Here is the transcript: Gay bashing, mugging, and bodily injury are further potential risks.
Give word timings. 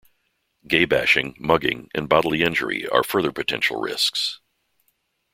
Gay 0.67 0.83
bashing, 0.85 1.35
mugging, 1.37 1.87
and 1.93 2.09
bodily 2.09 2.41
injury 2.41 2.89
are 2.89 3.03
further 3.03 3.31
potential 3.31 3.79
risks. 3.79 4.39